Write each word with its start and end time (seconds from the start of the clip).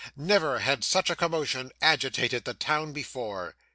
Never 0.17 0.57
had 0.57 0.83
such 0.83 1.11
a 1.11 1.15
commotion 1.15 1.71
agitated 1.79 2.43
the 2.43 2.55
town 2.55 2.91
before. 2.91 3.53